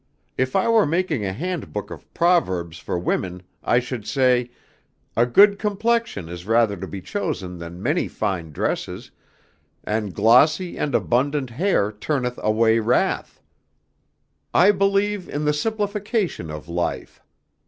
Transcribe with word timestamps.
If 0.35 0.55
I 0.55 0.67
were 0.67 0.87
making 0.87 1.23
a 1.25 1.31
handbook 1.31 1.91
of 1.91 2.11
proverbs 2.15 2.79
for 2.79 2.97
women, 2.97 3.43
I 3.63 3.77
should 3.77 4.07
say, 4.07 4.49
'A 5.15 5.27
good 5.27 5.59
complexion 5.59 6.27
is 6.27 6.47
rather 6.47 6.75
to 6.75 6.87
be 6.87 7.01
chosen 7.01 7.59
than 7.59 7.83
many 7.83 8.07
fine 8.07 8.51
dresses, 8.51 9.11
and 9.83 10.15
glossy 10.15 10.75
and 10.75 10.95
abundant 10.95 11.51
hair 11.51 11.91
turneth 11.91 12.39
away 12.41 12.79
wrath.' 12.79 13.43
I 14.55 14.71
believe 14.71 15.29
in 15.29 15.45
the 15.45 15.53
simplification 15.53 16.49
of 16.49 16.67
life. 16.67 17.21